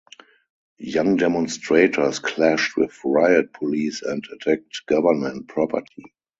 [0.79, 6.11] Young demonstrators clashed with riot police and attacked government property.